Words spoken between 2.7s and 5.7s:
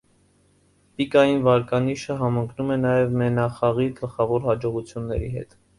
է նաև մենախաղի գլխավոր հաջողությունների հետ։